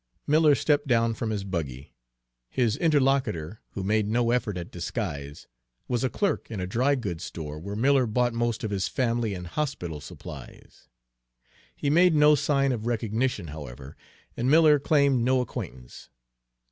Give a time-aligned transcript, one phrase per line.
[0.25, 1.93] Miller stepped down from his buggy.
[2.49, 5.47] His interlocutor, who made no effort at disguise,
[5.87, 9.35] was a clerk in a dry goods store where Miller bought most of his family
[9.35, 10.89] and hospital supplies.
[11.75, 13.95] He made no sign of recognition, however,
[14.35, 16.09] and Miller claimed no acquaintance.